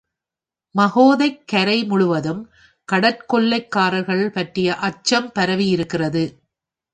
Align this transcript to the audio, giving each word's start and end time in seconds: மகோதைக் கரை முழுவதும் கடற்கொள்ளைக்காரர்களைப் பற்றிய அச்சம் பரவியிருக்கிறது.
மகோதைக் 0.75 1.47
கரை 1.47 1.83
முழுவதும் 1.83 2.41
கடற்கொள்ளைக்காரர்களைப் 2.91 4.33
பற்றிய 4.33 4.75
அச்சம் 4.75 5.31
பரவியிருக்கிறது. 5.39 6.23